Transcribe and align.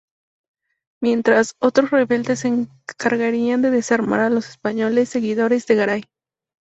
Mientras, 0.99 1.53
otros 1.59 1.91
rebeldes 1.91 2.39
se 2.39 2.47
encargarían 2.47 3.61
de 3.61 3.69
desarmar 3.69 4.21
a 4.21 4.31
los 4.31 4.49
españoles 4.49 5.09
seguidores 5.09 5.67
de 5.67 5.75
Garay. 5.75 6.03